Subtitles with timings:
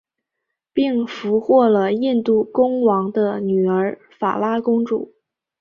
[0.73, 5.13] 并且俘获了印度公王的女儿法拉公主。